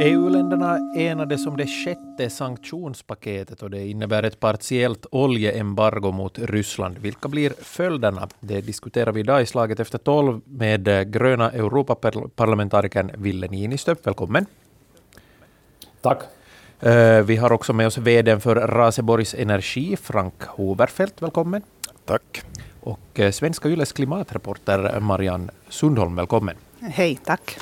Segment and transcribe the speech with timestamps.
[0.00, 6.98] EU-länderna enades om det sjätte sanktionspaketet och det innebär ett partiellt oljeembargo mot Ryssland.
[6.98, 8.28] Vilka blir följderna?
[8.40, 13.94] Det diskuterar vi idag i Slaget efter tolv med gröna Europaparlamentarikern Ville Niinistö.
[14.02, 14.46] Välkommen.
[16.00, 16.22] Tack.
[16.80, 21.22] Eh, vi har också med oss VD för Raseborgs Energi, Frank Hoverfeldt.
[21.22, 21.62] Välkommen.
[22.04, 22.42] Tack.
[22.80, 26.16] Och eh, Svenska Yles klimatreporter Marianne Sundholm.
[26.16, 26.56] Välkommen.
[26.80, 27.58] Hej, tack.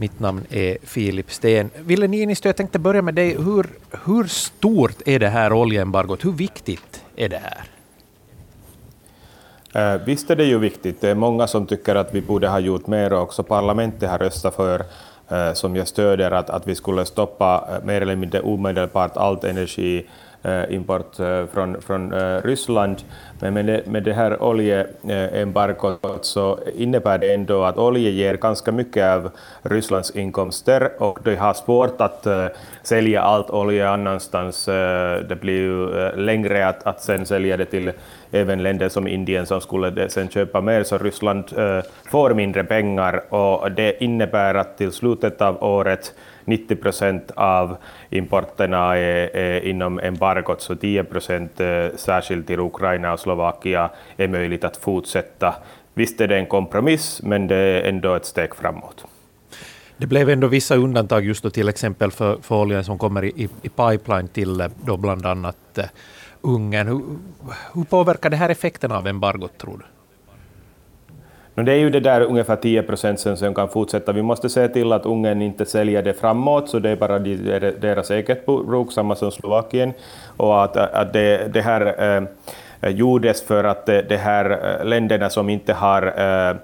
[0.00, 1.70] Mitt namn är Filip Sten.
[1.78, 3.36] Ville Niinistö, jag tänkte börja med dig.
[3.36, 3.66] Hur,
[4.04, 6.24] hur stort är det här oljeembargot?
[6.24, 7.64] Hur viktigt är det här?
[9.94, 11.00] Eh, visst är det ju viktigt.
[11.00, 14.18] Det är många som tycker att vi borde ha gjort mer och också parlamentet har
[14.18, 14.84] röstat för,
[15.28, 19.44] eh, som jag stöder, att, att vi skulle stoppa eh, mer eller mindre omedelbart allt
[19.44, 22.96] energiimport Eh, eh, från, från eh, Ryssland.
[23.40, 28.34] Men med det, med det här oljeembargot eh, så innebär det ändå att olja ger
[28.36, 29.30] ganska mycket av
[29.62, 32.46] Rysslands inkomster och de har svårt att eh,
[32.82, 34.68] sälja allt olja annanstans.
[34.68, 37.92] Eh, det blir ju längre att, att sen sälja det till
[38.32, 43.34] även länder som Indien som skulle sen köpa mer, så Ryssland eh, får mindre pengar
[43.34, 47.76] och det innebär att till slutet av året 90 procent av
[48.10, 54.28] importerna är, är inom embargot, så 10 procent eh, särskilt till Ukraina och Slovakien är
[54.28, 55.54] möjligt att fortsätta.
[55.94, 59.04] Visst är det en kompromiss, men det är ändå ett steg framåt.
[59.96, 63.48] Det blev ändå vissa undantag just då till exempel för, för oljan som kommer i,
[63.62, 65.84] i pipeline till eh, då bland annat eh,
[66.40, 66.86] Ungern.
[66.86, 67.02] Hur,
[67.74, 69.84] hur påverkar det här effekten av embargot, tror du?
[71.58, 74.12] No, det är ju det där ungefär 10 procent som kan fortsätta.
[74.12, 78.10] Vi måste se till att Ungern inte säljer det framåt, så det är bara deras
[78.10, 79.92] eget bruk, samma som Slovakien.
[80.36, 82.22] Och att, att det, det här eh,
[82.80, 86.56] eh gjordes för att eh, de här eh, länderna som inte har eh,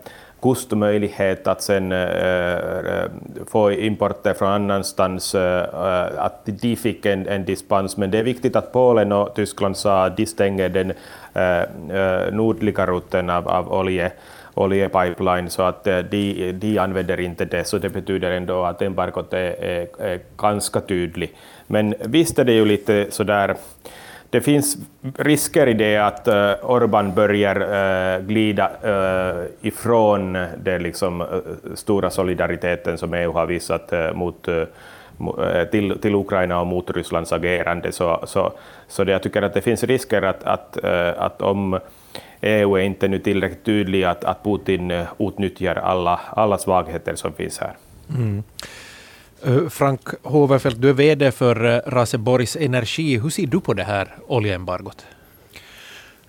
[0.44, 3.04] kustmöjlighet att sen äh,
[3.46, 5.64] få importer från annanstans, äh,
[6.16, 7.96] att de fick en, en dispens.
[7.96, 10.92] Men det är viktigt att Polen och Tyskland sa att de stänger den
[11.34, 14.12] äh, nordliga rutten av, av olje
[14.56, 19.62] oljepipeline så att de, de använder inte det, så det betyder ändå att embargot är,
[19.62, 21.32] är, är ganska tydlig.
[21.66, 23.56] Men visst är det ju lite sådär
[24.34, 24.76] det finns
[25.16, 31.24] risker i det att eh, Orban börjar eh, glida eh, ifrån den liksom,
[31.74, 34.48] stora solidariteten som EU har visat mot,
[35.70, 37.92] till, till Ukraina och mot Rysslands agerande.
[37.92, 38.52] Så, så,
[38.88, 40.84] så det, jag tycker att det finns risker att, att,
[41.16, 41.78] att om
[42.40, 47.58] EU är inte nu tillräckligt tydlig att, att Putin utnyttjar alla, alla svagheter som finns
[47.58, 47.72] här.
[48.08, 48.42] Mm.
[49.46, 53.18] Eh, Frank Hoverfeldt, du är VD för eh, Raseborgs Energi.
[53.18, 55.06] Hur ser du på det här oljeembargot?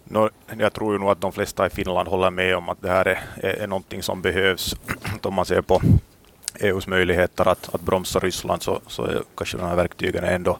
[0.03, 2.89] No, jag tror ju nog att de flesta i Finland håller med om att det
[2.89, 4.75] här är, är, är någonting som behövs.
[5.21, 5.81] Om man ser på
[6.59, 10.57] EUs möjligheter att, att bromsa Ryssland så, så är kanske de här verktygen ändå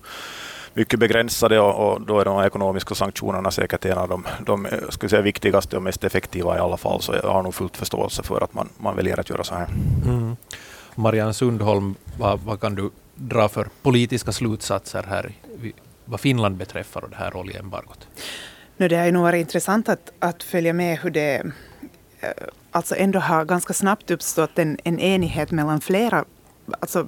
[0.73, 5.09] mycket begränsade och, och, då är de ekonomiska sanktionerna säkert en av de, de skulle
[5.09, 7.01] säga, viktigaste och mest effektiva i alla fall.
[7.01, 9.67] Så jag har nog fullt förståelse för att man, man väljer att göra så här.
[10.05, 10.24] Mm.
[10.95, 15.33] Marianne Sundholm, vad, vad kan du dra för politiska slutsatser här
[16.05, 18.07] vad Finland beträffar och det här oljeembargot?
[18.77, 21.35] Nu, det har ju nog varit intressant att, att följa med hur det
[22.19, 22.29] eh,
[22.71, 26.25] alltså ändå har ganska snabbt uppstått en, en enighet mellan flera
[26.79, 27.07] alltså,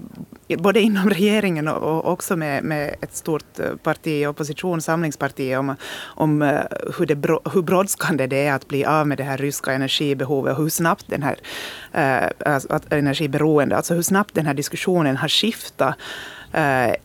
[0.58, 5.76] både inom regeringen och, också med, med ett stort eh, parti i opposition, Samlingspartiet, om,
[6.06, 6.62] om eh,
[6.98, 10.64] hur, det, hur brådskande det är att bli av med det här ryska energibehovet och
[10.64, 11.38] hur snabbt den här
[11.92, 15.96] äh, alltså, energiberoende, alltså hur snabbt den här diskussionen har skiftat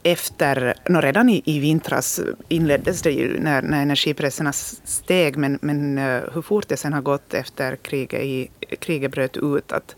[0.03, 5.99] efter, no, redan i, i vintras inleddes det ju när, när energipriserna steg, men, men
[6.35, 9.97] hur fort det sen har gått efter kriget, i, kriget bröt ut, att,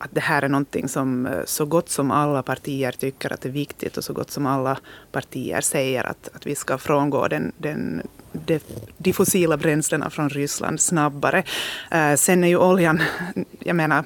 [0.00, 3.48] att det här är någonting som eh, så gott som alla partier tycker att det
[3.48, 4.78] är viktigt och så gott som alla
[5.12, 8.02] partier säger att, att vi ska frångå den, den,
[8.32, 8.60] de,
[8.96, 11.42] de fossila bränslena från Ryssland snabbare.
[11.90, 13.02] Eh, sen är ju oljan,
[13.58, 14.04] jag menar,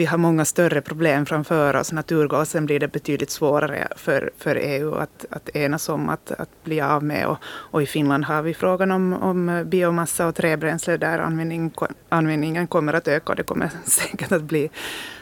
[0.00, 1.92] vi har många större problem framför oss.
[1.92, 6.80] Naturgasen blir det betydligt svårare för, för EU att, att enas om att, att bli
[6.80, 7.26] av med.
[7.26, 11.72] Och, och i Finland har vi frågan om, om biomassa och träbränsle där användning,
[12.08, 13.32] användningen kommer att öka.
[13.32, 14.70] Och det kommer säkert att bli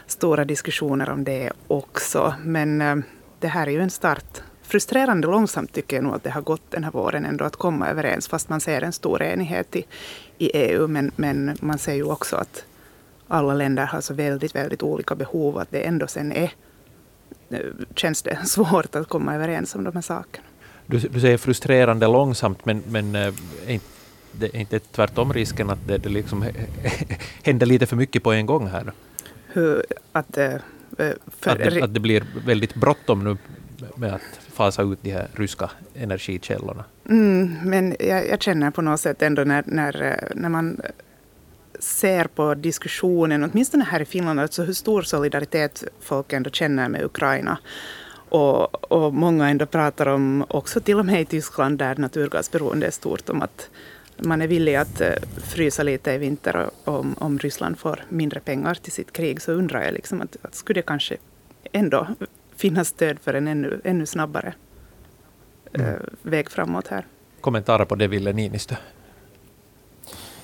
[0.07, 2.33] stora diskussioner om det också.
[2.43, 2.95] Men eh,
[3.39, 6.71] det här är ju en start frustrerande långsamt tycker jag nog att det har gått
[6.71, 9.85] den här våren ändå att komma överens, fast man ser en stor enighet i,
[10.37, 10.87] i EU.
[10.87, 12.65] Men, men man ser ju också att
[13.29, 16.51] alla länder har så väldigt, väldigt olika behov att det ändå sen är,
[17.49, 17.59] eh,
[17.95, 20.47] känns det svårt att komma överens om de här sakerna.
[20.85, 23.33] Du, du säger frustrerande långsamt, men, men eh,
[23.67, 23.79] är
[24.31, 26.45] det är inte tvärtom risken att det, det liksom
[27.43, 28.91] händer lite för mycket på en gång här?
[29.47, 30.53] Hur, att, eh,
[31.27, 31.51] för...
[31.51, 33.37] Att det, att det blir väldigt bråttom nu
[33.95, 36.83] med att fasa ut de här ryska energikällorna.
[37.09, 40.81] Mm, men jag, jag, känner på något sätt ändå när, när, när man
[41.79, 47.03] ser på diskussionen, åtminstone här i Finland, alltså hur stor solidaritet folk ändå känner med
[47.03, 47.57] Ukraina.
[48.29, 52.91] Och, och många ändå pratar om, också till och med i Tyskland där naturgasberoende är
[52.91, 53.69] stort, om att
[54.17, 58.73] man är villig att eh, frysa lite i vinter om, om Ryssland får mindre pengar
[58.73, 61.17] till sitt krig, så undrar jag liksom att, att skulle det kanske
[61.71, 62.07] ändå
[62.55, 64.53] finnas stöd för en ännu, ännu snabbare
[65.73, 65.87] mm.
[65.87, 67.05] eh, väg framåt här.
[67.41, 68.75] Kommentarer på det, Ville Niinistö?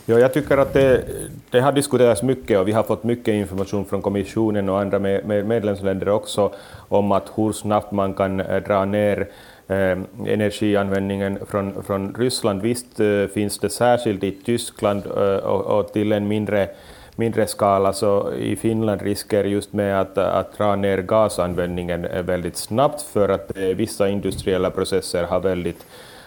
[0.08, 1.04] Ja, jag tycker att det,
[1.50, 5.26] det, har diskuterats mycket och vi har fått mycket information från kommissionen och andra med,
[5.26, 6.52] med medlemsländer också
[6.90, 9.28] om att hur snabbt man kan eh, dra ner
[9.68, 12.62] eh, energianvändningen från, från Ryssland.
[12.62, 16.70] Visst eh, finns det särskilt i Tyskland eh, och, och, till en mindre,
[17.16, 22.58] mindre skala, så i Finland risker just med att, att dra ner gasanvändningen eh, väldigt
[22.58, 25.86] snabbt för att eh, vissa industriella processer har väldigt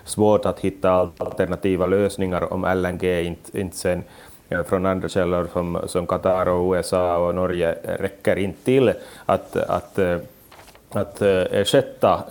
[0.09, 4.03] svårt att hitta alternativa lösningar om LNG inte, inte sen
[4.49, 8.93] eh, från andra källor som, som Qatar och USA och Norge räcker inte till
[9.27, 10.19] att, att eh,
[10.91, 12.23] att eh, ersätta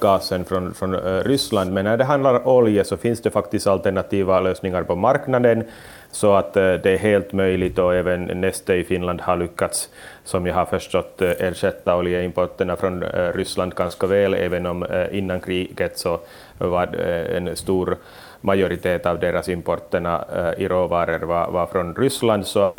[0.00, 4.40] gasen från, från Ryssland, men när det handlar om olja så finns det faktiskt alternativa
[4.40, 5.64] lösningar på marknaden,
[6.10, 9.88] så att eh, det är helt möjligt och även Neste i Finland har lyckats,
[10.24, 15.40] som jag har förstått, eh, ersätta oljeimporterna från eh, Ryssland ganska väl, även om innan
[15.40, 16.20] kriget så
[16.58, 17.96] var en stor
[18.40, 20.24] majoritet av deras importerna
[20.58, 22.46] i råvaror var, var från Ryssland.
[22.46, 22.72] Så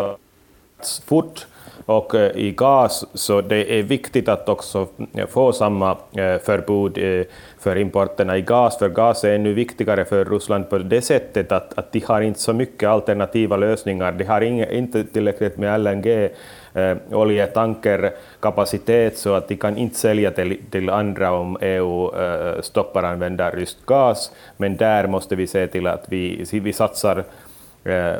[1.05, 1.47] fort
[1.85, 7.25] och eh, i gas så det är viktigt att också eh, få samma eh, förbud
[7.59, 11.77] för importerna i gas, för gas är ännu viktigare för Ryssland på det sättet att,
[11.77, 14.11] att de har inte så mycket alternativa lösningar.
[14.11, 16.29] De har inga, inte tillräckligt med LNG,
[16.73, 23.03] eh, oljetankerkapacitet, så att de kan inte sälja till, till andra om EU eh, stoppar
[23.03, 24.31] använda rysk gas.
[24.57, 27.23] Men där måste vi se till att vi, vi satsar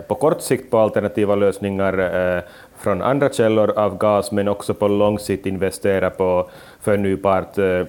[0.07, 1.94] på kort sikt på alternativa lösningar
[2.79, 6.50] från andra källor av gas, men också på lång sikt investera på
[6.81, 7.85] förnybart uh,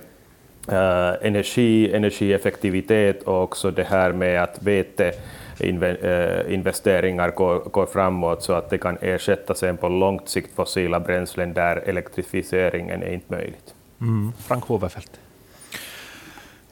[1.21, 8.71] energi, energieffektivitet och också det här med att veteinvesteringar eh, går, går framåt så att
[8.71, 13.75] det kan ersätta sen på långt sikt fossila bränslen där elektrifieringen är inte möjligt.
[14.01, 14.33] Mm.
[14.47, 15.21] Frank Hoverfeldt.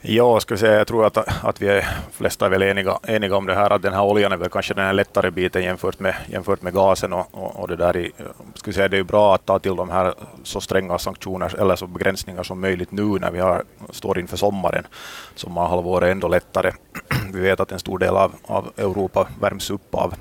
[0.01, 3.47] Ja, ska säga, jag tror att, att vi är flesta är väl eniga, eniga om
[3.47, 6.15] det här, att den här oljan är väl kanske den här lättare biten jämfört med,
[6.29, 8.13] jämfört med gasen och, och, och det där i,
[8.55, 11.87] ska säga, det är bra att ta till de här så stränga sanktioner eller så
[11.87, 14.87] begränsningar som möjligt nu när vi har, står inför sommaren.
[15.35, 16.73] Sommarhalvåret är ändå lättare.
[17.33, 20.15] vi vet att en stor del av, av Europa värms upp av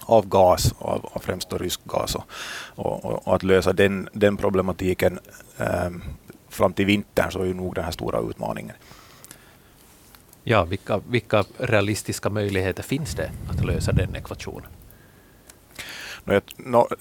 [0.00, 2.14] av gas, av, av främst rysk gas.
[2.14, 2.24] Och,
[2.74, 5.18] och, och, att lösa den, den problematiken
[5.58, 5.90] eh,
[6.48, 8.76] fram till vintern så är ju nog den här stora utmaningen.
[10.50, 14.70] Ja, vilka, vilka realistiska möjligheter finns det att lösa den ekvationen?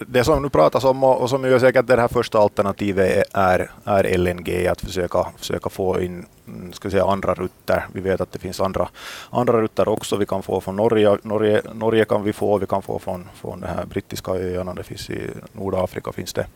[0.08, 4.18] Det som nu pratas om och som ju säkert det här första alternativet är, är
[4.18, 7.86] LNG, att försöka, försöka få in Mm, ska säga, andra rutter.
[7.94, 8.90] Vi vet att det finns andra,
[9.30, 10.18] andra rutter också.
[10.18, 13.60] Vi kan få från Norge, Norge, Norge kan vi få, vi kan få från, från
[13.62, 16.48] de här brittiska öarna, det finns i Nordafrika finns det,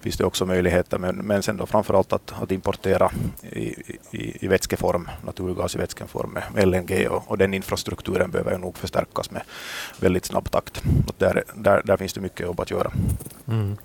[0.00, 0.98] finns det också möjligheter.
[0.98, 3.10] Men, men sen då framförallt att, att importera
[3.42, 3.74] i,
[4.10, 8.78] i, i vätskeform, naturgas i vätskeform med LNG och, och den infrastrukturen behöver ju nog
[8.78, 9.42] förstärkas med
[10.00, 10.82] väldigt snabb takt.
[11.06, 12.92] Och där, där, där finns det mycket jobb att göra.
[13.48, 13.76] Mm.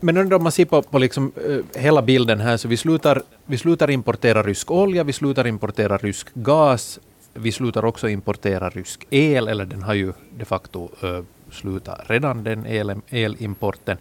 [0.00, 3.58] Men om man ser på, på liksom, uh, hela bilden här, så vi slutar, vi
[3.58, 6.98] slutar importera rysk olja, vi slutar importera rysk gas,
[7.34, 12.44] vi slutar också importera rysk el, eller den har ju de facto uh, slutat redan,
[12.44, 13.98] den el, elimporten.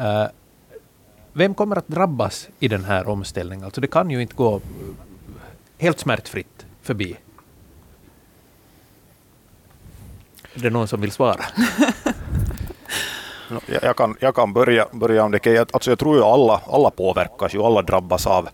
[0.00, 0.26] Uh,
[1.32, 3.64] vem kommer att drabbas i den här omställningen?
[3.64, 4.60] Alltså det kan ju inte gå
[5.78, 7.16] helt smärtfritt förbi.
[10.54, 11.44] Är det någon som vill svara?
[13.82, 15.74] Jag kan, jag kan börja, börja om det.
[15.74, 18.48] Alltså jag tror ju alla, alla påverkas, ju, alla drabbas av,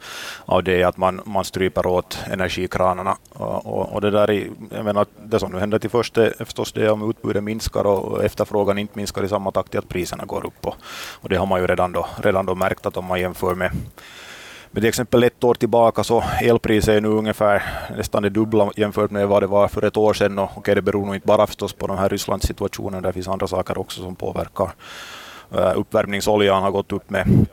[0.45, 3.17] av det att man, man stryper åt energikranarna.
[3.33, 6.91] Och, och, det, där jag menar, det som nu händer till först är förstås det
[6.91, 10.67] om utbudet minskar och efterfrågan inte minskar i samma takt att priserna går upp.
[10.67, 10.75] Och,
[11.21, 13.71] och det har man ju redan då, redan då märkt att om man jämför med
[14.71, 17.63] men till exempel ett år tillbaka så elpriset är nu ungefär
[17.97, 20.39] nästan det dubbla jämfört med vad det var för ett år sedan.
[20.39, 23.47] Och okay, det beror nog inte bara förstås på den här Rysslandssituationen, det finns andra
[23.47, 24.71] saker också som påverkar.
[25.55, 27.47] Eh, uppvärmningsoljan har gått upp med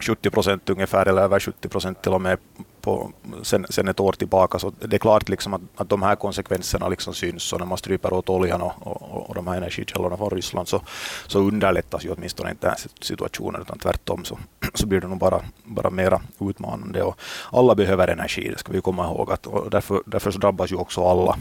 [0.00, 2.38] 70 procent ungefär, eller över 70 procent till och med
[2.84, 3.12] på,
[3.42, 4.58] sen, sen ett år tillbaka.
[4.58, 7.78] Så det är klart liksom att, att de här konsekvenserna liksom syns och när man
[7.78, 10.82] stryper åt oljan och, och, och de här energikällorna från Ryssland så,
[11.26, 14.38] så underlättas ju åtminstone inte den situationen utan tvärtom så,
[14.74, 17.02] så blir det nog bara, bara mera utmanande.
[17.02, 17.18] Och
[17.52, 19.32] alla behöver energi, det ska vi komma ihåg.
[19.32, 21.36] Att, och därför, därför så drabbas ju också alla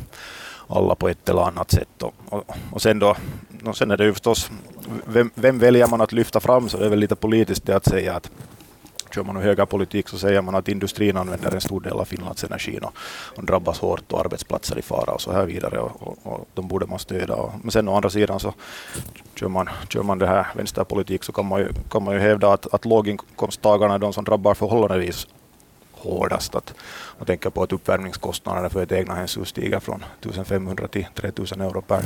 [0.67, 2.03] alla på ett eller annat sätt.
[2.03, 3.15] Och, och, och sen, då,
[3.65, 4.51] och sen är det ju förstås,
[5.05, 7.85] vem, vem, väljer man att lyfta fram så det är väl lite politiskt det att
[7.85, 8.31] säga att
[9.15, 12.79] kör man högerpolitik så säger man att industrin använder en stor del av Finlands energi
[12.81, 12.93] och,
[13.37, 16.67] och drabbas hårt och arbetsplatser i fara och så här vidare och, och, och de
[16.67, 17.35] borde man stödja.
[17.35, 18.53] Och, men sen å andra sidan så
[19.35, 22.53] kör man, kör man det här vänsterpolitik så kan man ju, kan man ju hävda
[22.53, 25.27] att, att låginkomsttagarna är de som drabbar förhållandevis
[26.03, 26.55] hårdast.
[26.55, 26.73] Att
[27.17, 32.03] man tänker på att uppvärmningskostnaderna för ett egnahemshus stiger från 1500 till 3000 euro per,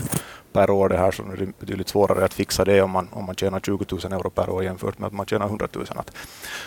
[0.53, 0.89] per år.
[0.89, 3.59] Det här så är det betydligt svårare att fixa det om man, om man tjänar
[3.59, 5.85] 20 000 euro per år jämfört med att man tjänar 100 000.
[5.89, 6.11] Att,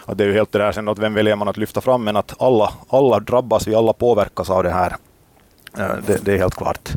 [0.05, 2.05] att det är ju helt det där sen att vem väljer man att lyfta fram
[2.05, 4.97] men att alla, alla drabbas, vi alla påverkas av det här.
[5.79, 6.91] Eh, det, det är helt klart.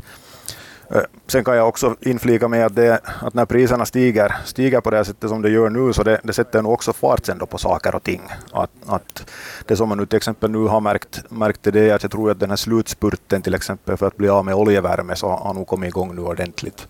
[0.96, 4.90] Eh, sen kan jag också inflika med att, det, att när priserna stiger, stiger på
[4.90, 7.58] det sättet som det gör nu, så det, det sätter nog också fart sen på
[7.58, 8.22] saker och ting.
[8.52, 9.32] Att, att
[9.66, 12.32] det som man nu till exempel nu har märkt, märkt det är att jag tror
[12.32, 15.68] att den här slutspurten till exempel för att bli av med oljevärme så har nog
[15.68, 16.88] kommit igång nu ordentligt.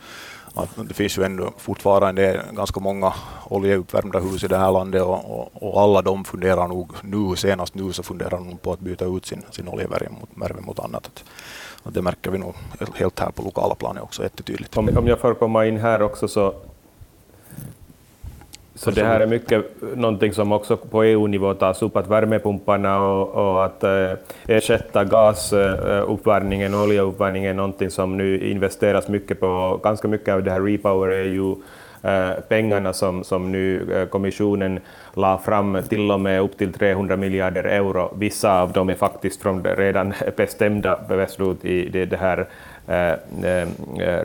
[0.55, 3.13] Att det finns ju ändå fortfarande ganska många
[3.49, 7.75] oljeuppvärmda hus i det här landet och, och, och, alla de funderar nog nu, senast
[7.75, 11.23] nu så funderar de på att byta ut sin, sin oljevärme mot, mot annat.
[11.83, 12.53] Och det märker vi nog
[12.95, 14.77] helt här på lokala planet också jättetydligt.
[14.77, 16.53] Om, om jag får komma in här också så
[18.75, 23.29] så det här är mycket någonting som också på EU-nivå tas upp, att värmepumparna och,
[23.29, 24.11] och att äh,
[24.47, 29.79] ersätta gasuppvärmningen, eh, äh, oljeuppvärmningen är någonting som nu investeras mycket på.
[29.83, 31.55] Ganska mycket av det här Repower är ju
[32.03, 34.79] Eh, pengarna som, som nu eh, kommissionen
[35.13, 38.13] la fram, till och med upp till 300 miljarder euro.
[38.17, 42.45] Vissa av dem är faktiskt från redan bestämda beslut i det, det här
[42.87, 43.17] eh,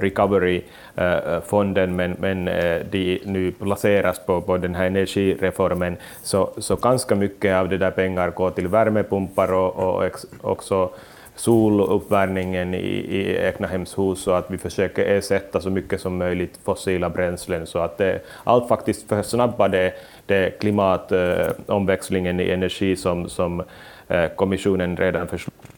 [0.00, 2.44] recovery-fonden, men, men
[2.90, 7.90] de nu placeras på, på den här energireformen, så, så ganska mycket av de där
[7.90, 10.04] pengar går till värmepumpar och, och
[10.40, 10.90] också
[11.38, 17.66] soluppvärmningen i, i egnahemshus så att vi försöker ersätta så mycket som möjligt fossila bränslen
[17.66, 19.92] så att det, allt faktiskt försnabbar det,
[20.26, 23.62] det klimatomväxlingen i energi som, som
[24.08, 25.28] eh, kommissionen redan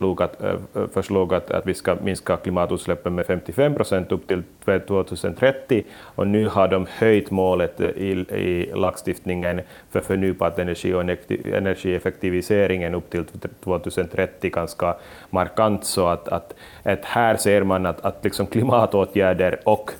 [0.01, 4.43] förslog att, eh, förslog att, att vi ska minska klimatutsläppen med 55 procent upp till
[4.65, 5.85] 2030
[6.17, 11.03] och nu har de höjt målet eh, i, i lagstiftningen för förnybar energi och
[11.45, 13.25] energieffektiviseringen upp till
[13.65, 14.97] 2030 ganska
[15.31, 15.85] markant.
[15.85, 19.91] Så att, att, att här ser man att, att liksom klimatåtgärder och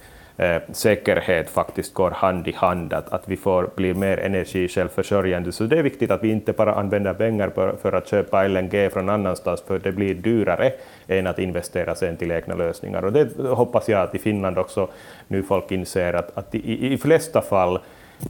[0.41, 5.53] eh, säkerhet faktiskt går hand i hand, att, att vi får bli mer energisjälvförsörjande.
[5.53, 8.91] Så det är viktigt att vi inte bara använder pengar för, för att köpa LNG
[8.93, 10.73] från annanstans, för det blir dyrare
[11.09, 13.05] än att investera sen till egna lösningar.
[13.05, 14.89] Och det hoppas jag att i Finland också
[15.29, 17.79] nu folk inser att, att i, i flesta fall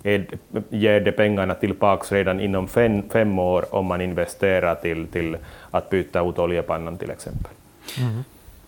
[0.05, 0.27] är,
[0.69, 5.37] ger det pengarna tillbaka redan inom fem, fem år om man investerar till, till
[5.71, 7.53] att byta ut oljepannan till exempel.
[7.99, 8.25] Mm.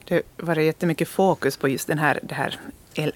[0.08, 2.58] Det var jättemycket fokus på just den här, det här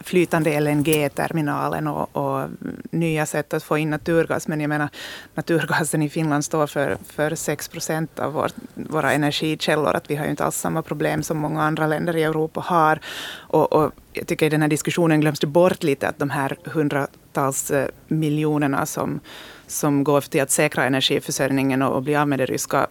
[0.01, 2.49] flytande LNG-terminalen och, och,
[2.91, 4.49] nya sätt att få in naturgas.
[4.49, 4.89] Men jag menar,
[5.35, 9.97] naturgasen i Finland står för, för 6 procent av vår, våra energikällor.
[9.97, 13.01] Att vi har ju inte alls samma problem som många andra länder i Europa har.
[13.37, 16.57] Och, och jag tycker i den här diskussionen glöms det bort lite att de här
[16.65, 19.21] hundratals eh, miljonerna som,
[19.67, 22.87] som går till att säkra energiförsörjningen och, och bli av med det ryska,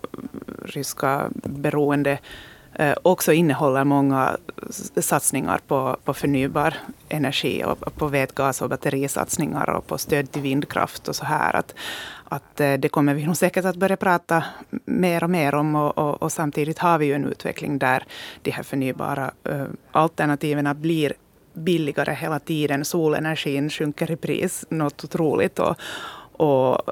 [0.65, 2.20] ryska beroendet
[2.79, 4.38] Eh, också innehåller många
[4.98, 6.74] satsningar på, på förnybar
[7.10, 11.55] energi och på vätgas och batterisatsningar och på stöd till vindkraft och så här.
[11.55, 11.75] Att,
[12.24, 14.44] att eh, det kommer vi nog säkert att börja prata
[14.86, 18.03] mer och mer om och, och, och samtidigt har vi ju en utveckling där
[18.41, 21.13] de här förnybara eh, alternativen blir
[21.53, 22.86] billigare hela tiden.
[22.86, 25.60] Solenergin sjunker i pris något otroligt.
[25.60, 25.75] Och,
[26.32, 26.91] och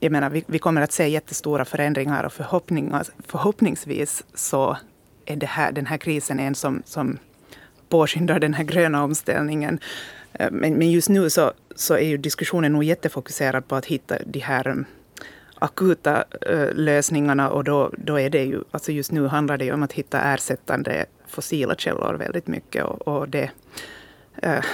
[0.00, 2.32] jag menar, vi, vi kommer att se jättestora förändringar och
[3.26, 4.76] förhoppningsvis så
[5.26, 7.18] är det här, den här krisen en som, som
[7.88, 9.78] påskyndar den här gröna omställningen.
[10.32, 14.18] Eh, men, men just nu så, så är ju diskussionen nog jättefokuserad på att hitta
[14.26, 14.84] de här mm,
[15.54, 19.72] akuta eh, lösningarna och då, då är det ju, alltså just nu handlar det ju
[19.72, 23.50] om att hitta ersättande fossila källor väldigt mycket och, och det
[24.42, 24.64] eh,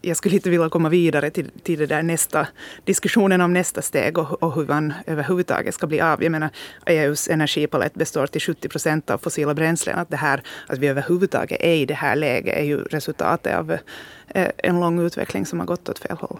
[0.00, 2.48] jag skulle inte vilja komma vidare till, till det där nästa
[2.84, 6.22] diskussionen om nästa steg och, och hur man överhuvudtaget ska bli av.
[6.22, 6.50] Jag menar,
[6.86, 9.98] EUs energipalett består till 70 procent av fossila bränslen.
[9.98, 13.72] Att, det här, att vi överhuvudtaget är i det här läget är ju resultatet av
[14.28, 16.38] eh, en lång utveckling som har gått åt fel håll.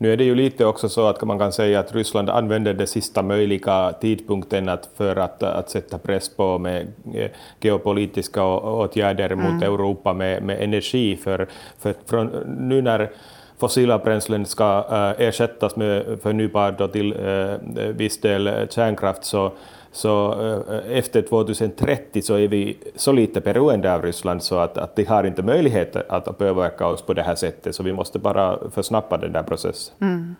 [0.00, 2.86] Nu är det ju lite också så att man kan säga att Ryssland använder den
[2.86, 9.62] sista möjliga tidpunkten att för att, att sätta press på med eh, geopolitiska åtgärder mot
[9.62, 9.62] mm.
[9.62, 11.16] Europa med, med energi.
[11.16, 12.26] För, för från,
[12.58, 13.10] nu när
[13.58, 19.52] fossila bränslen ska äh, ersättas med förnybar till äh, viss del kärnkraft så
[19.98, 20.32] så
[20.68, 25.04] äh, efter 2030 så är vi så lite beroende av Ryssland så att, att de
[25.04, 29.16] har inte möjlighet att påverka oss på det här sättet, så vi måste bara försnappa
[29.16, 29.94] den där processen.
[30.00, 30.34] Mm.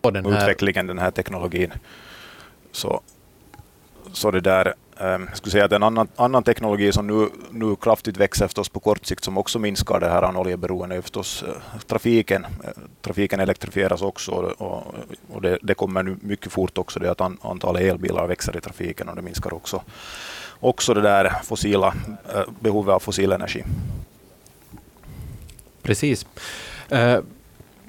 [0.00, 0.42] Den här...
[0.42, 1.72] Utvecklingen, den här teknologin.
[2.72, 3.00] Så,
[4.12, 7.76] så det där Ehm, jag skulle säga att en annan, annan teknologi som nu, nu
[7.76, 11.80] kraftigt växer förstås på kort sikt som också minskar det här oljeberoendet är förstås eh,
[11.86, 12.44] trafiken.
[12.44, 14.94] Eh, trafiken elektrifieras också och,
[15.32, 19.08] och det, det, kommer nu mycket fort också det att antalet elbilar växer i trafiken
[19.08, 19.82] och det minskar också,
[20.60, 21.94] också det där fossila,
[22.34, 23.64] eh, behovet av fossil energi.
[25.82, 26.26] Precis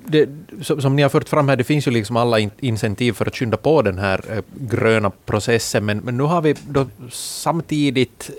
[0.05, 0.29] det,
[0.61, 3.35] som ni har fört fram här, det finns ju liksom alla in, incentiv för att
[3.35, 8.29] skynda på den här eh, gröna processen, men, men nu har vi då samtidigt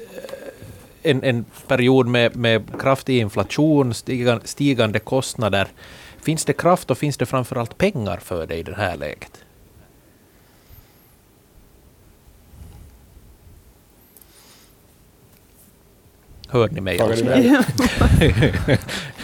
[1.02, 5.69] eh, en, en period med, med kraftig inflation, stigande, stigande kostnader.
[6.23, 9.45] Finns det kraft och finns det framförallt pengar för det i det här läget?
[16.49, 17.00] Hör ni mig?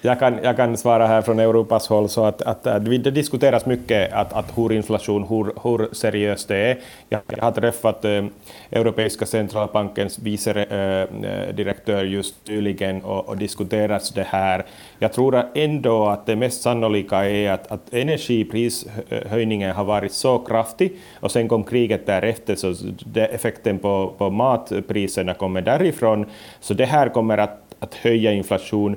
[0.00, 3.66] jag, kan, jag kan svara här från Europas håll, så att, att, att det diskuteras
[3.66, 6.78] mycket att, att hur inflation, hur, hur seriöst det är.
[7.08, 8.24] Jag, jag har träffat eh,
[8.70, 14.64] Europeiska centralbankens vice eh, eh direktör just nyligen och, och diskuterat det här.
[14.98, 20.92] Jag tror ändå att det mest sannolika är att, att energiprishöjningen har varit så kraftig
[21.20, 22.74] och sen kom kriget därefter, så
[23.06, 26.26] det, effekten på, på matpriserna kommer därifrån.
[26.60, 28.96] Så det här kommer att att höja inflation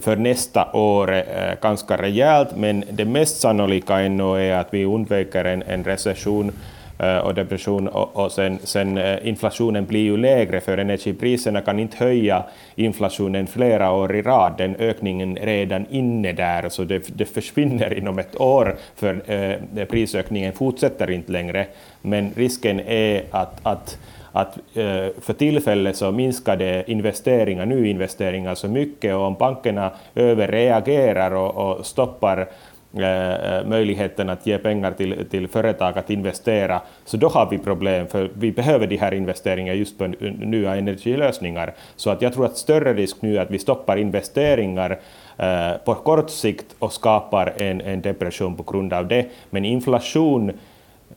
[0.00, 1.22] för nästa år eh,
[1.62, 6.52] ganska rejält, men det mest sannolika ännu är att vi undviker en, en recession
[6.98, 11.78] eh, och depression och, och sen, sen, eh, inflationen blir ju lägre för energipriserna kan
[11.78, 14.54] inte höja inflationen flera år i rad.
[14.58, 19.84] Den ökningen är redan inne där så det, det försvinner inom ett år för eh,
[19.84, 21.66] prisökningen fortsätter inte längre.
[22.02, 23.98] Men risken är att, att
[24.32, 31.78] att eh, för tillfället så minskade investeringar, nyinvesteringar så mycket och om bankerna överreagerar och,
[31.78, 32.48] och stoppar
[32.92, 38.06] eh, möjligheten att ge pengar till, till företag att investera, så då har vi problem,
[38.06, 40.06] för vi behöver de här investeringarna just på
[40.38, 41.74] nya energilösningar.
[41.96, 44.98] Så att jag tror att större risk nu är att vi stoppar investeringar
[45.38, 49.26] eh, på kort sikt och skapar en, en depression på grund av det.
[49.50, 50.52] Men inflation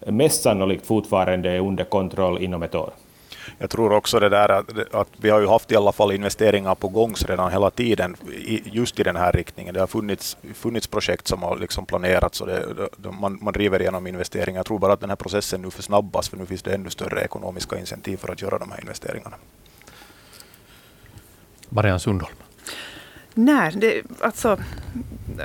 [0.05, 2.89] mest sannolikt fortfarande är under kontroll inom ett år.
[3.57, 6.75] Jag tror också det där att, att, vi har ju haft i alla fall investeringar
[6.75, 9.73] på gång redan hela tiden i, just i den här riktningen.
[9.73, 12.65] Det har funnits, funnits projekt som har liksom planerats och det,
[12.97, 14.59] det, man, man driver igenom investeringar.
[14.59, 17.21] Jag tror bara att den här processen nu försnabbas för nu finns det ännu större
[17.21, 19.35] ekonomiska incentiv för att göra de här investeringarna.
[21.69, 22.35] Marianne Sundholm.
[23.33, 24.57] Nej, det, alltså,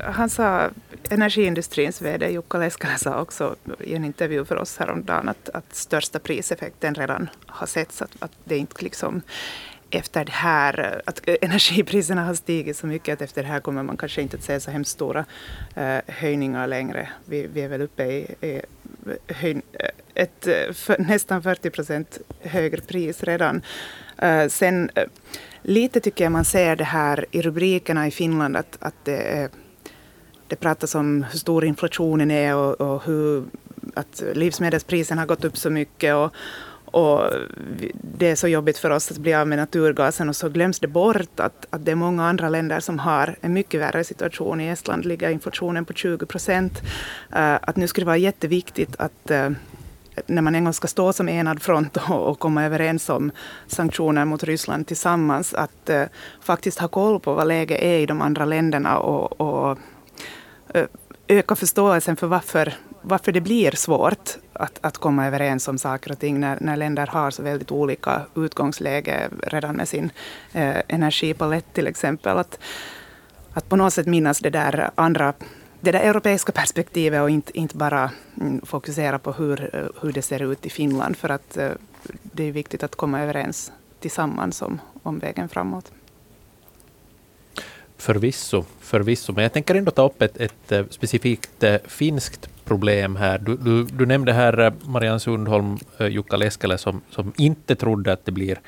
[0.05, 0.71] han sa,
[1.09, 6.19] energiindustrins VD Jukka Leskala sa också i en intervju för oss häromdagen att, att största
[6.19, 8.03] priseffekten redan har setts.
[8.03, 9.23] Att, att det inte liksom
[9.91, 13.97] efter det här, att energipriserna har stigit så mycket att efter det här kommer man
[13.97, 15.25] kanske inte att se så hemskt stora
[15.75, 17.09] eh, höjningar längre.
[17.25, 18.63] Vi, vi är väl uppe i, i
[19.29, 23.63] höj, eh, ett för, nästan 40 procent högre pris redan.
[24.19, 25.05] Eh, sen eh,
[25.63, 29.49] lite tycker jag man ser det här i rubrikerna i Finland att, att det,
[30.51, 33.45] det pratas om hur stor inflationen är och, och hur
[33.95, 36.15] att livsmedelspriserna har gått upp så mycket.
[36.15, 36.33] Och,
[36.85, 37.31] och
[38.19, 40.89] det är så jobbigt för oss att bli av med naturgasen och så glöms det
[40.89, 44.61] bort att, att det är många andra länder som har en mycket värre situation.
[44.61, 46.83] I Estland ligger inflationen på 20 procent.
[47.37, 49.51] Uh, att nu skulle det vara jätteviktigt att uh,
[50.27, 53.31] när man en gång ska stå som enad front och, och komma överens om
[53.67, 56.03] sanktioner mot Ryssland tillsammans, att uh,
[56.41, 59.79] faktiskt ha koll på vad läget är i de andra länderna och, och
[60.75, 60.87] Eh,
[61.29, 66.19] öka förståelsen för varför, varför det blir svårt att, att komma överens om saker och
[66.19, 70.11] ting när, när länder har så väldigt olika utgångsläge redan med sin
[70.53, 72.39] eh, energipalett till exempel.
[72.39, 72.59] Att,
[73.53, 75.35] att på något sätt minnas det där andra
[75.81, 80.23] det där europeiska perspektivet och inte, inte bara mm, fokusera på hur, eh, hur det
[80.23, 81.17] ser ut i Finland.
[81.17, 81.71] För att eh,
[82.23, 85.93] det är viktigt att komma överens tillsammans om, om vägen framåt.
[88.01, 93.17] Förvisso, förvisso, men jag tänker ändå ta upp ett, ett eh, specifikt eh, finskt problem
[93.17, 93.39] här.
[93.39, 95.79] Du, du, du nämnde här eh, Marianne Sundholm,
[96.11, 98.61] Jukka Leskele, som, som inte trodde att det blir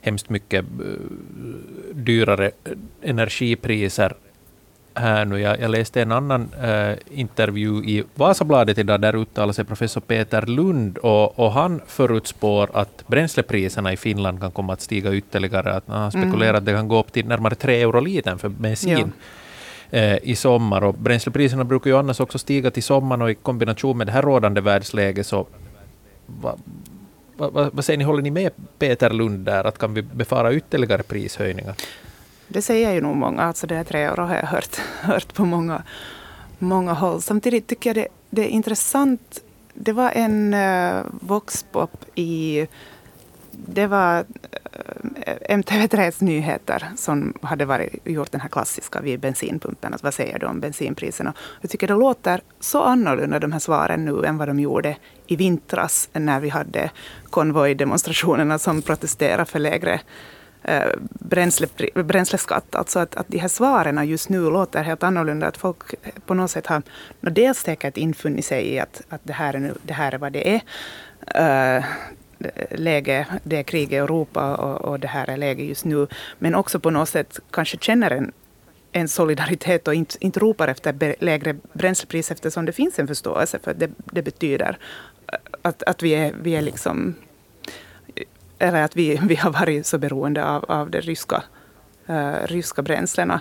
[0.00, 0.64] hemskt mycket
[1.92, 2.50] dyrare
[3.02, 4.14] energipriser
[4.94, 5.40] här nu.
[5.40, 10.46] Jag, jag läste en annan äh, intervju i Vasabladet idag, där uttalar sig professor Peter
[10.46, 15.74] Lund, och, och han förutspår att bränslepriserna i Finland kan komma att stiga ytterligare.
[15.74, 16.58] Att han spekulerar mm.
[16.58, 18.98] att det kan gå upp till närmare 3 euro litern för bensin.
[18.98, 19.06] Ja.
[19.98, 20.84] Eh, i sommar.
[20.84, 24.22] Och bränslepriserna brukar ju annars också stiga till sommaren och i kombination med det här
[24.22, 25.46] rådande världsläget så
[26.26, 26.56] va,
[27.36, 30.52] va, va, vad säger ni, håller ni med Peter Lund där, att kan vi befara
[30.54, 31.74] ytterligare prishöjningar?
[32.52, 35.44] Det säger ju nog många, alltså det är tre år har jag hört, hört på
[35.44, 35.82] många,
[36.58, 37.22] många håll.
[37.22, 39.40] Samtidigt tycker jag det, det är intressant.
[39.74, 42.66] Det var en uh, voxpop i
[43.52, 44.24] det var
[45.26, 49.92] eh, MTV3s nyheter som hade varit, gjort den här klassiska vid bensinpumpen.
[49.92, 51.34] Alltså, vad säger du om bensinpriserna?
[51.60, 55.36] Jag tycker det låter så annorlunda de här svaren nu än vad de gjorde i
[55.36, 56.90] vintras när vi hade
[57.30, 60.00] konvojdemonstrationerna som protesterade för lägre
[60.64, 62.74] Eh, bränsle, bränsleskatt.
[62.74, 65.46] Alltså att, att de här svaren just nu låter helt annorlunda.
[65.46, 65.94] Att folk
[66.26, 66.82] på något sätt har
[67.20, 70.32] dels säkert infunnit sig i att, att det, här är nu, det här är vad
[70.32, 70.62] det är.
[71.78, 71.84] Uh,
[72.70, 76.06] läge, det är krig i Europa och, och det här är läget just nu.
[76.38, 78.32] Men också på något sätt kanske känner en,
[78.92, 83.70] en solidaritet och inte, inte ropar efter lägre bränslepris eftersom det finns en förståelse för
[83.70, 84.78] att det, det betyder
[85.62, 87.14] att, att vi är, vi är liksom
[88.62, 91.42] eller att vi, vi har varit så beroende av, av de ryska,
[92.10, 93.40] uh, ryska bränslena.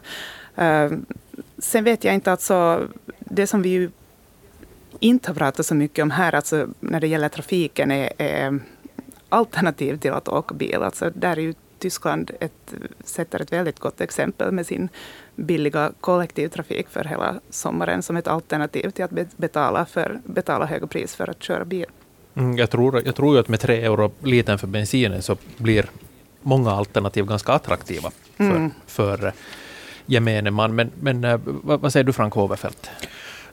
[0.61, 0.97] Uh,
[1.57, 2.87] sen vet jag inte, alltså,
[3.19, 3.91] det som vi ju
[4.99, 8.59] inte har pratat så mycket om här, alltså, när det gäller trafiken, är, är
[9.29, 10.83] alternativ till att åka bil.
[10.83, 14.89] Alltså, där är ju Tyskland ett, sätter ett väldigt gott exempel med sin
[15.35, 21.15] billiga kollektivtrafik för hela sommaren som ett alternativ till att betala, för, betala höga pris
[21.15, 21.85] för att köra bil.
[22.35, 25.85] Mm, jag, tror, jag tror ju att med tre euro litern för bensinen så blir
[26.41, 28.71] många alternativ ganska attraktiva för, mm.
[28.87, 29.33] för
[30.05, 30.75] gemene man.
[30.75, 32.89] Men, men eh, vad, vad säger du Frank Hoverfeldt?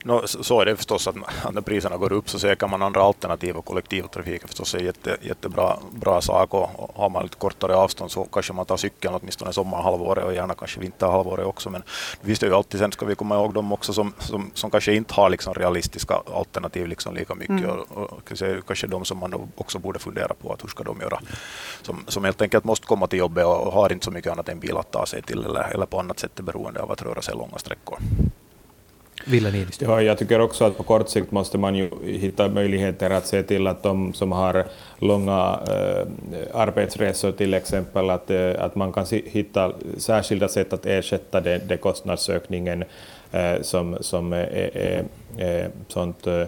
[0.09, 1.17] No, så är det förstås att,
[1.53, 5.77] när priserna går upp så söker man andra alternativ och kollektivtrafiken förstås är jätte, jättebra
[5.91, 10.25] bra sak och, har man lite kortare avstånd så kanske man tar cykeln åtminstone sommarhalvåret
[10.25, 11.71] och gärna kanske vinterhalvåret också.
[11.71, 11.83] Men
[12.23, 14.95] finns det ju alltid, sen ska vi komma ihåg de också som, som, som kanske
[14.95, 17.71] inte har liksom realistiska alternativ liksom lika mycket mm.
[17.71, 18.33] och, och
[18.67, 21.21] kanske de som man också borde fundera på att hur ska de göra.
[21.83, 24.49] Som, som helt enkelt måste komma till jobbet och, och har inte så mycket annat
[24.49, 27.03] än bil att ta sig till eller, eller på annat sätt är beroende av att
[27.03, 27.99] röra sig långa sträckor.
[29.29, 29.85] Ville Niinistö?
[29.85, 33.43] Ja, jag tycker också att på kort sikt måste man ju hitta möjligheter att se
[33.43, 34.65] till att de som har
[34.99, 36.07] långa äh,
[36.61, 42.85] arbetsresor till exempel, att, äh, att man kan hitta särskilda sätt att ersätta den, kostnadsökningen
[43.33, 45.05] äh, som, som är, är,
[45.39, 46.45] är sånt äh,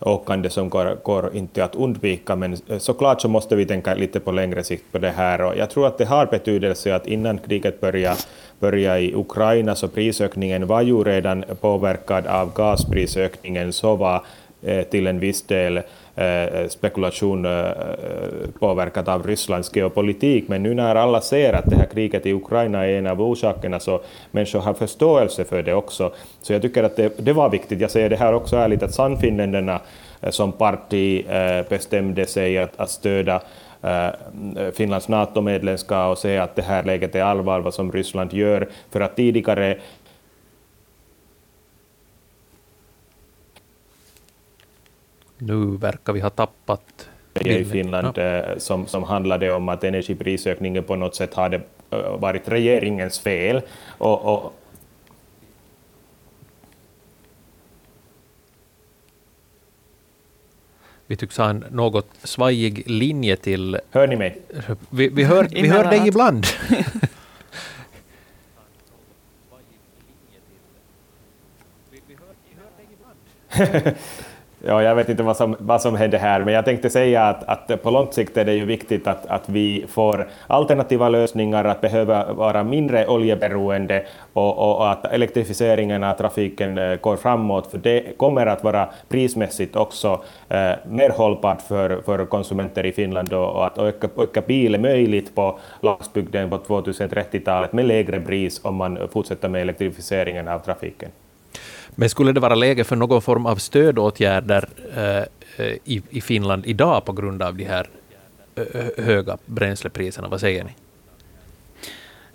[0.00, 4.20] åkande som går, går, inte att undvika, men eh, såklart så måste vi tänka lite
[4.20, 5.42] på längre sikt på det här.
[5.42, 8.16] Och jag tror att det har betydelse att innan kriget började
[8.60, 14.22] började i Ukraina, så prisökningen var ju redan påverkad av gasprisökningen, så var
[14.62, 15.82] eh, till en viss del eh,
[16.20, 17.70] Eh, eh, spekulation eh,
[18.58, 20.48] påverkat av Rysslands geopolitik.
[20.48, 23.80] Men nu när alla ser att det här kriget i Ukraina är en av orsakerna,
[23.80, 26.12] så människor har förståelse för det också.
[26.42, 27.80] Så jag tycker att det, det var viktigt.
[27.80, 29.80] Jag säger det här också ärligt, att Sannfinländarna
[30.30, 31.24] som parti
[31.68, 33.40] bestämde sig att, att stödja
[34.74, 39.00] Finlands NATO-medlemskap och säga att det här läget är allvar, vad som Ryssland gör, för
[39.00, 39.78] att tidigare
[45.40, 48.22] Nu verkar vi ha tappat i Finland ja.
[48.22, 51.56] Eh, som, som handlade om att energiprisökningen på något sätt hade
[51.90, 53.62] eh, varit regeringens fel.
[53.98, 54.52] Och, och,
[61.06, 63.78] Vi tycks ha en något svajig linje till...
[63.90, 64.42] Hör ni mig?
[64.90, 66.46] Vi, vi hör, vi hör dig ibland.
[74.66, 77.44] Ja, jag vet inte vad som, vad som händer här, men jag tänkte säga att,
[77.44, 81.80] att på lång sikt är det ju viktigt att, att vi får alternativa lösningar, att
[81.80, 87.78] behöva vara mindre oljeberoende och, och, och att elektrifieringen av trafiken eh, går framåt, för
[87.78, 93.50] det kommer att vara prismässigt också eh, mer hållbart för, för konsumenter i Finland och,
[93.50, 98.76] och att öka, öka bil är möjligt på landsbygden på 2030-talet med lägre pris om
[98.76, 101.10] man fortsätter med elektrifieringen av trafiken.
[101.94, 105.24] Men skulle det vara läge för någon form av stödåtgärder eh,
[105.84, 107.88] i, i Finland idag på grund av de här
[108.54, 110.28] eh, höga bränslepriserna?
[110.28, 110.70] Vad säger ni?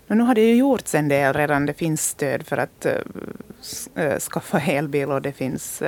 [0.08, 1.66] Nu har det ju gjorts en del redan.
[1.66, 2.86] Det finns stöd för att
[3.96, 5.82] äh, skaffa elbil och det finns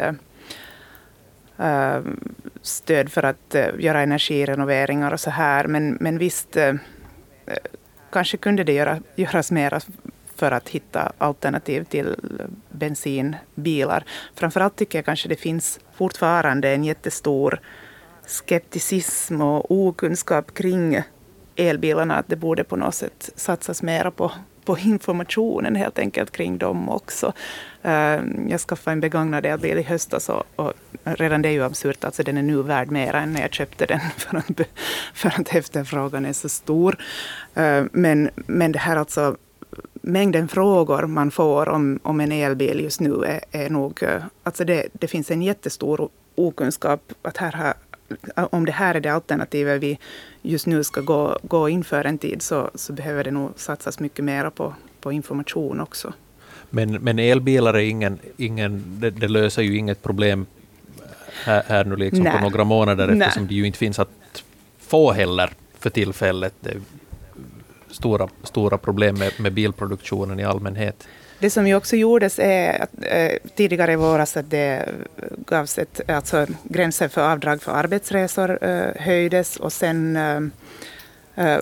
[1.58, 2.01] äh,
[2.62, 5.67] stöd för att äh, göra energirenoveringar och så här.
[5.67, 6.58] Men, men visst,
[8.12, 9.82] kanske kunde det göra, göras mer
[10.38, 12.15] för att hitta alternativ till
[12.69, 14.04] bensinbilar.
[14.36, 17.60] Framförallt tycker jag kanske det finns fortfarande en jättestor
[18.28, 21.02] skepticism och okunskap kring
[21.56, 22.15] elbilarna.
[22.15, 24.32] Att det borde på något sätt satsas mer på,
[24.65, 27.34] på informationen helt enkelt kring dem också.
[27.82, 28.19] Eh,
[28.50, 30.73] jag skaffade en begagnad elbil i höstas och, och,
[31.04, 32.04] redan det är ju absurt.
[32.04, 34.62] Alltså den är nu värd mer än när jag köpte den för att,
[35.13, 36.97] för att efterfrågan är så stor.
[37.56, 39.38] Eh, men, men det här alltså
[39.94, 44.04] mängden frågor man får om, om en elbil just nu är, är nog...
[44.04, 47.74] Eh, alltså det, det finns en jättestor okunskap att här har,
[48.56, 50.00] om det här är det alternativet vi
[50.42, 54.00] just nu ska gå, gå in för en tid så, så behöver det nog satsas
[54.00, 56.13] mycket mer på, på information också.
[56.70, 60.46] Men, men elbilar är ingen, ingen det, det löser ju inget problem
[61.44, 63.50] här, här nu liksom på några månader eftersom Nej.
[63.50, 64.44] det ju inte finns att
[64.80, 66.54] få heller för tillfället.
[66.60, 66.78] Det
[67.91, 71.08] stora, stora problem med, med bilproduktionen i allmänhet.
[71.39, 74.89] Det som ju också gjordes är att, eh, tidigare i våras att det
[75.45, 80.41] gavs ett, alltså gränsen för avdrag för arbetsresor eh, höjdes och sen eh,
[81.36, 81.60] eh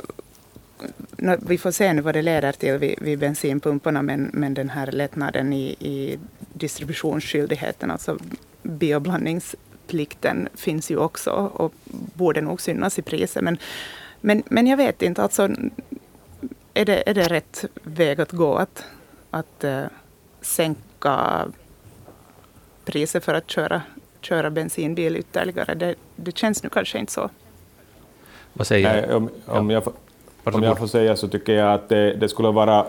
[1.47, 4.91] vi får se nu vad det leder till vid, vid bensinpumparna, men, men den här
[4.91, 6.19] lättnaden i, i
[6.53, 8.17] distributionsskyldigheten, alltså
[8.63, 11.73] bioblandningsplikten, finns ju också och
[12.13, 13.43] borde nog synas i priset.
[13.43, 13.57] Men,
[14.21, 15.49] men, men jag vet inte, alltså
[16.75, 18.85] är det, är det rätt väg att gå att,
[19.31, 19.83] att uh,
[20.41, 21.45] sänka
[22.85, 23.81] priset för att köra,
[24.21, 25.75] köra bensinbil ytterligare?
[25.75, 27.29] Det, det känns nu kanske inte så.
[28.53, 29.13] Vad säger du?
[29.13, 29.81] Om, om, ja.
[30.43, 32.85] jag, om jag får säga så tycker jag att det, det skulle vara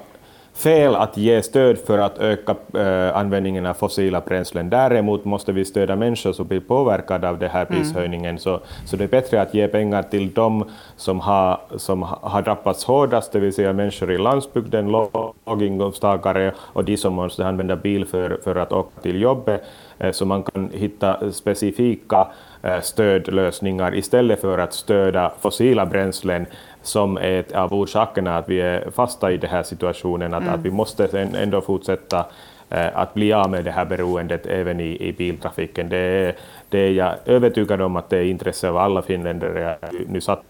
[0.56, 4.70] fel att ge stöd för att öka äh, användningen av fossila bränslen.
[4.70, 7.82] Däremot måste vi stödja människor som blir påverkade av den här mm.
[7.82, 8.30] prishöjningen.
[8.30, 8.38] Mm.
[8.38, 10.64] Så, så det är bättre att ge pengar till dem
[10.96, 14.92] som har, som har drabbats hårdast, det vill säga människor i landsbygden,
[15.44, 19.64] låginkomsttagare och de som måste använda bil för, för att åka till jobbet,
[19.98, 22.28] äh, så man kan hitta specifika
[22.62, 26.46] äh, stödlösningar istället för att stödja fossila bränslen
[26.86, 30.54] som är ett av orsakerna att vi är fasta i den här situationen, att, mm.
[30.54, 32.26] att vi måste ändå fortsätta
[32.70, 35.88] eh, att bli av med det här beroendet även i, i biltrafiken.
[35.88, 36.34] Det är,
[36.68, 40.42] det är jag övertygad om att det är intresse av alla finländare nu satt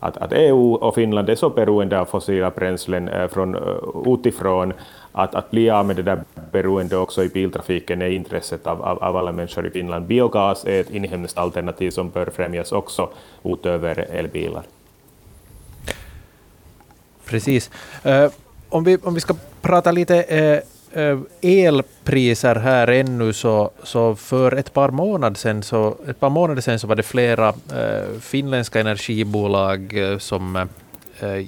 [0.00, 4.72] att, att EU och Finland är så beroende av fossila bränslen eh, från uh, utifrån
[5.12, 6.20] att, att bli av med det där
[6.52, 10.06] beroendet också i biltrafiken är intresset av, av, av alla människor i Finland.
[10.06, 13.08] Biogas är ett inhemskt alternativ som bör främjas också
[13.44, 14.62] utöver elbilar.
[17.26, 17.70] Precis.
[18.06, 18.30] Uh,
[18.68, 20.14] om, vi, om vi ska prata lite
[20.94, 26.30] uh, uh, elpriser här ännu, så, så för ett par månader sedan så, ett par
[26.30, 27.54] månader sedan så var det flera
[28.20, 30.68] finländska energibolag som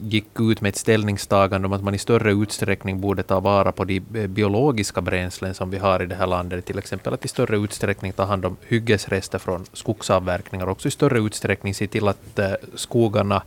[0.03, 3.85] gick ut med ett ställningstagande om att man i större utsträckning borde ta vara på
[3.85, 7.57] de biologiska bränslen som vi har i det här landet, till exempel att i större
[7.57, 12.41] utsträckning ta hand om hyggesrester från skogsavverkningar, och också i större utsträckning se till att
[12.75, 13.43] skogarna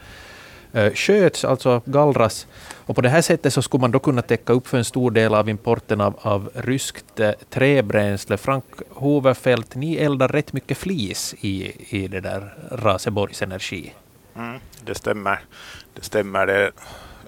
[0.74, 2.48] Eh, sköts, alltså gallras.
[2.86, 5.12] Och på det här sättet så skulle man då kunna täcka upp för en stor
[5.12, 8.38] del av importen av, av ryskt eh, träbränsle.
[8.38, 13.94] Frank Hoverfeldt, ni eldar rätt mycket flis i, i det där Raseborgs Energi.
[14.36, 15.40] Mm, det stämmer.
[15.94, 16.48] Det stämmer.
[16.48, 16.72] Det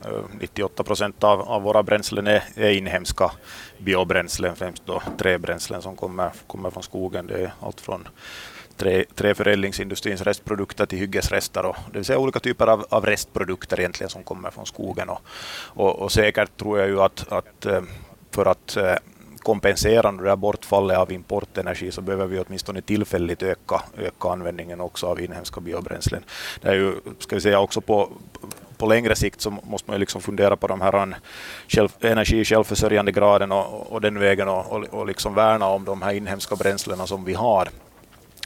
[0.05, 3.31] eh, 98 procent av, av våra bränslen är, är inhemska
[3.77, 7.27] biobränslen, främst då träbränslen som kommer, kommer från skogen.
[7.27, 8.07] Det är allt från
[8.83, 14.09] trä, träförädlingsindustrins restprodukter till hyggesrester, och, det vill säga olika typer av, av restprodukter egentligen
[14.09, 15.09] som kommer från skogen.
[15.09, 15.21] Och,
[15.75, 17.81] och, och säkert tror jag ju att, att eh,
[18.31, 18.95] för att eh,
[19.39, 25.07] kompensera det där bortfallet av importenergi så behöver vi åtminstone tillfälligt öka, öka användningen också
[25.07, 26.23] av inhemska biobränslen.
[26.61, 28.09] Det är ju, ska vi säga, också på,
[28.77, 31.15] på längre sikt så måste man liksom fundera på de här eh,
[31.67, 36.01] själv, energi självförsörjande graden och, och den vägen och, och, och liksom värna om de
[36.01, 37.69] här inhemska bränslena som vi har.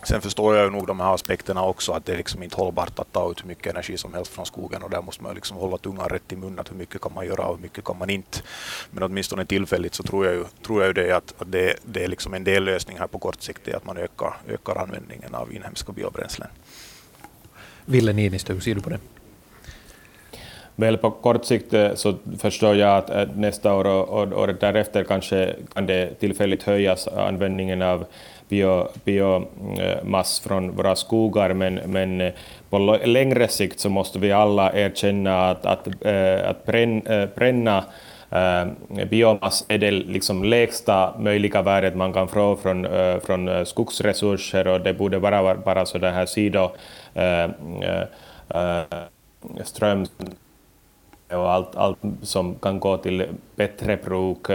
[0.07, 2.99] Sen förstår jag ju nog de här aspekterna också, att det är liksom inte hållbart
[2.99, 5.57] att ta ut hur mycket energi som helst från skogen och där måste man liksom
[5.57, 8.09] hålla tungan rätt i munnen, hur mycket kan man göra och hur mycket kan man
[8.09, 8.39] inte.
[8.91, 12.03] Men åtminstone tillfälligt så tror jag ju, tror jag ju det att, att det, det
[12.03, 15.53] är liksom en dellösning här på kort sikt, är att man ökar, ökar användningen av
[15.53, 16.49] inhemska biobränslen.
[17.85, 18.99] Ville Niinistö, hur ser du på det?
[20.75, 25.03] Väl på kort sikt eh, så förstår jag att eh, nästa år och året därefter
[25.03, 28.05] kanske kan det tillfälligt höjas användningen av
[29.03, 32.33] biomass eh, från våra skogar, men, men eh,
[32.69, 36.65] på längre sikt så måste vi alla erkänna att, att, eh, att
[37.35, 37.83] bränna
[39.09, 42.87] biomass är det liksom lägsta möjliga värdet man kan få från,
[43.25, 46.69] från skogsresurser och det borde vara sådana här sido
[49.63, 50.05] ström
[51.31, 54.49] och allt, allt som kan gå till bättre bruk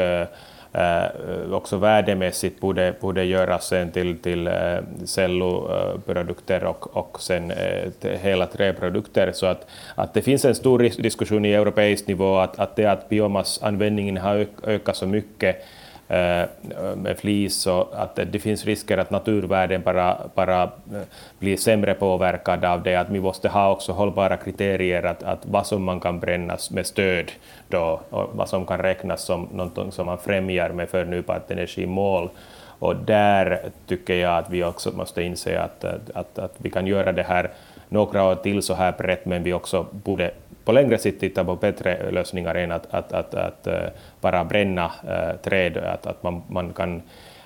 [0.72, 8.10] eh, också värdemässigt borde, borde göras sen till, till eh, celloprodukter och, och sen eh,
[8.22, 9.32] hela träprodukter.
[9.32, 13.08] Så att, att det finns en stor diskussion i europeisk nivå att, att det att
[13.08, 15.64] biomassanvändningen har ökat så mycket
[16.12, 16.48] Eh,
[16.96, 21.02] med flis och att det finns risker att naturvärden bara, bara eh,
[21.38, 25.66] blir sämre påverkade av det, att vi måste ha också hållbara kriterier, att, att vad
[25.66, 27.32] som man kan brännas med stöd
[27.68, 32.30] då, och vad som kan räknas som något som man främjar med förnybart energimål.
[32.78, 37.12] Och där tycker jag att vi också måste inse att, att, att vi kan göra
[37.12, 37.50] det här
[37.88, 40.30] några år till så här brett, men vi också borde
[40.64, 43.82] på längre sikt titta på bättre lösningar än att, att, att, att eh,
[44.22, 47.02] bara bränna eh, träd, att, att man, man kan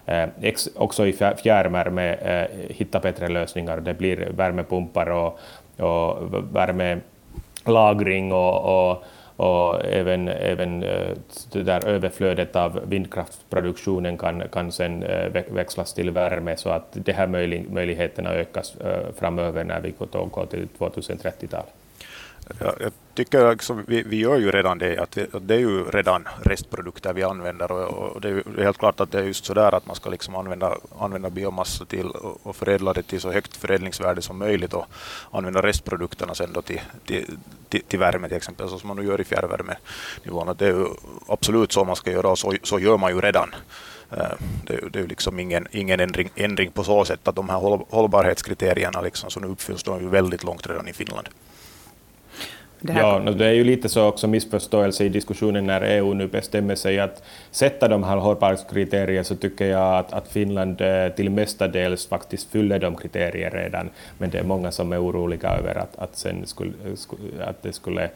[0.07, 0.29] eh,
[0.75, 3.81] också i fjärrvärme eh, hitta bättre lösningar.
[3.81, 5.39] Det blir värmepumpar och,
[5.77, 6.19] och
[6.53, 9.05] värmelagring och, och
[9.39, 10.81] och även, även
[11.53, 15.05] det där överflödet av vindkraftsproduktionen kan, kan sen
[15.49, 17.27] växlas till värme så att de här
[17.71, 18.75] möjligheterna ökas
[19.19, 21.75] framöver när vi går till 2030-talet.
[22.61, 25.85] Jag tycker liksom, vi, vi gör ju redan det, att, vi, att det är ju
[25.85, 29.55] redan restprodukter vi använder och, och det är helt klart att det är just så
[29.55, 32.07] där att man ska liksom använda, använda biomassa till
[32.43, 34.87] och förädla det till så högt förädlingsvärde som möjligt och
[35.31, 37.27] använda restprodukterna sen då till, till,
[37.69, 40.57] till, till värme till exempel, så som man nu gör i fjärrvärmenivån.
[40.59, 40.87] Det är ju
[41.29, 43.55] absolut så man ska göra och så, så gör man ju redan.
[44.11, 44.33] Eh,
[44.67, 47.59] det, det är ju liksom ingen, ingen ändring, ändring på så sätt att de här
[47.91, 51.29] hållbarhetskriterierna liksom, som nu uppfylls, de är ju väldigt långt redan i Finland.
[52.81, 56.75] Det ja, det är ju lite så också missförståelse i diskussionen när EU nu bestämmer
[56.75, 62.07] sig att sätta de här hållbarhetskriterier så tycker jag att, att Finland eh, till mestadels
[62.07, 66.17] faktiskt fyller de kriterier redan, men det är många som är oroliga över att, att,
[66.17, 66.73] sen skulle,
[67.41, 68.11] att det skulle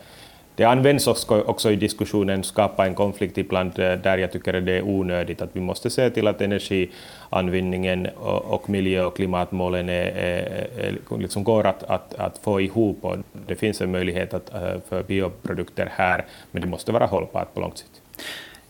[0.60, 4.82] det används också i diskussionen skapa en konflikt ibland eh, där jag tycker det är
[4.82, 5.42] onödigt.
[5.42, 11.44] Att vi måste se till att energianvändningen och miljö och klimatmålen är, är, är, liksom
[11.44, 13.04] går att, att, att, få ihop.
[13.04, 17.54] Och det finns en möjlighet att, eh, för bioprodukter här, men det måste vara hållbart
[17.54, 18.00] på lång sikt.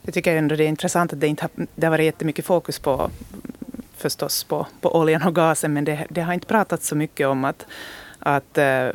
[0.02, 2.78] Jag tycker ändå det är intressant att det inte har, det har varit jättemycket fokus
[2.78, 3.10] på
[3.96, 7.44] förstås på, på oljan och gasen, men det, det har inte pratats så mycket om
[7.44, 7.66] att,
[8.18, 8.88] att eh,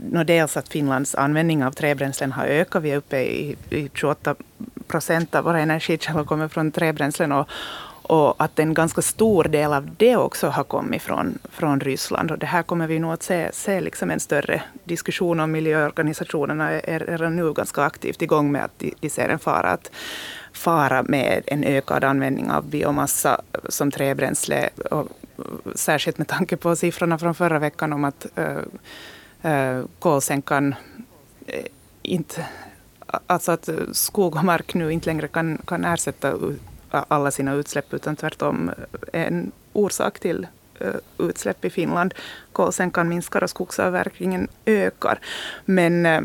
[0.00, 2.82] dels att Finlands användning av träbränslen har ökat.
[2.82, 4.34] Vi är uppe i, i 28
[4.86, 7.32] procent av våra energikällor kommer från träbränslen.
[7.32, 7.48] Och,
[8.06, 12.30] och att en ganska stor del av det också har kommit från, från Ryssland.
[12.30, 15.52] Och det här kommer vi nog att se, se liksom en större diskussion om.
[15.52, 19.90] Miljöorganisationerna är redan nu ganska aktivt igång med att de, de ser en fara att
[20.52, 24.70] fara med en ökad användning av biomassa som träbränsle.
[24.90, 25.08] Och
[25.74, 28.58] särskilt med tanke på siffrorna från förra veckan om att uh,
[29.98, 30.74] kolsänkan
[31.46, 31.64] eh,
[32.02, 32.46] inte...
[33.26, 36.34] Alltså att skog och mark nu inte längre kan, kan ersätta
[36.90, 38.70] alla sina utsläpp utan tvärtom
[39.12, 40.46] är en orsak till
[41.18, 42.14] utsläpp i Finland.
[42.52, 45.18] Kolsänkan minskar och skogsavverkningen ökar.
[45.64, 46.20] Men eh,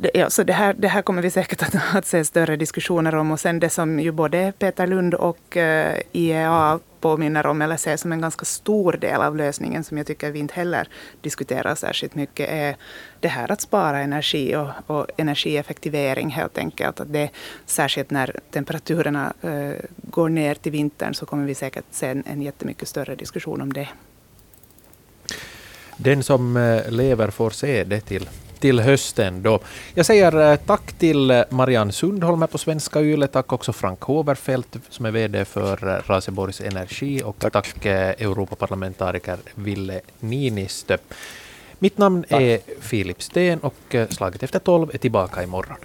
[0.00, 3.14] det, ja, så det, här, det här kommer vi säkert att, att se större diskussioner
[3.14, 3.30] om.
[3.30, 7.96] Och sen det som ju både Peter Lund och eh, IEA påminner om eller ser
[7.96, 10.88] som en ganska stor del av lösningen som jag tycker vi inte heller
[11.20, 12.76] diskuterar särskilt mycket är
[13.20, 17.00] det här att spara energi och, och energieffektivering helt enkelt.
[17.00, 17.30] Att det,
[17.66, 22.42] särskilt när temperaturerna uh, går ner till vintern så kommer vi säkert se en, en
[22.42, 23.88] jättemycket större diskussion om det.
[25.96, 28.28] Den som eh, lever får se det till
[28.60, 29.60] till hösten då.
[29.94, 33.26] Jag säger eh, tack till eh, Marianne Sundholm på Svenska Yle.
[33.26, 39.38] Tack också Frank Håberfeldt som är VD för eh, Raseborgs Energi och tack, tack Europaparlamentariker
[39.54, 40.96] Ville Niinistö.
[41.78, 42.40] Mitt namn tack.
[42.40, 45.78] är Filip Sten och Slaget efter tolv är tillbaka imorgon.